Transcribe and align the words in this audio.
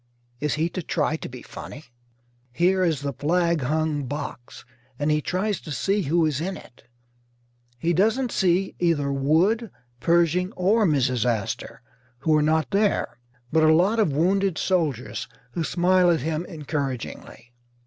Is 0.39 0.55
he 0.55 0.67
to 0.69 0.81
try 0.81 1.15
to 1.17 1.29
be 1.29 1.43
funny? 1.43 1.83
Here 2.51 2.83
is 2.83 3.01
the 3.01 3.13
flag 3.13 3.61
hung 3.61 4.05
box, 4.05 4.65
and 4.97 5.11
he 5.11 5.21
tries 5.21 5.61
to 5.61 5.71
see 5.71 6.01
who 6.01 6.25
is 6.25 6.41
in 6.41 6.57
it. 6.57 6.85
He 7.77 7.93
doesn't 7.93 8.31
see 8.31 8.73
either 8.79 9.11
Wood, 9.13 9.69
Pershing, 9.99 10.53
or 10.53 10.87
Mrs. 10.87 11.23
Astor, 11.23 11.83
who 12.21 12.35
are 12.35 12.41
not 12.41 12.71
there; 12.71 13.19
but 13.51 13.61
a 13.61 13.71
lot 13.75 13.99
of 13.99 14.11
wounded 14.11 14.57
soldiers, 14.57 15.27
who 15.51 15.63
smile 15.63 16.09
at 16.09 16.21
him 16.21 16.47
encouragingly. 16.49 17.53